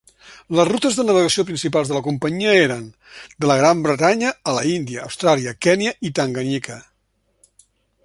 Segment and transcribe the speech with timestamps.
[0.59, 2.81] Les rutes de navegació principals de la companyia eren:
[3.45, 6.85] de la Gran Bretanya a la India, Austràlia, Kènia i Tanganyika.